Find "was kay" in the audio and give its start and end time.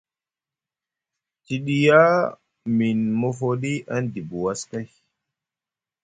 4.43-4.87